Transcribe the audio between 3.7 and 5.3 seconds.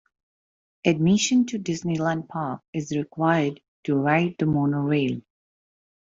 to ride the Monorail.